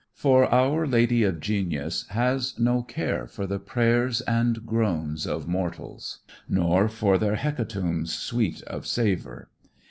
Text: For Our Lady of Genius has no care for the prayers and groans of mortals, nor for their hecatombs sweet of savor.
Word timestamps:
For 0.15 0.51
Our 0.51 0.87
Lady 0.87 1.21
of 1.21 1.39
Genius 1.39 2.07
has 2.07 2.57
no 2.57 2.81
care 2.81 3.27
for 3.27 3.45
the 3.45 3.59
prayers 3.59 4.21
and 4.21 4.65
groans 4.65 5.27
of 5.27 5.47
mortals, 5.47 6.21
nor 6.49 6.89
for 6.89 7.19
their 7.19 7.35
hecatombs 7.35 8.11
sweet 8.11 8.63
of 8.63 8.87
savor. 8.87 9.51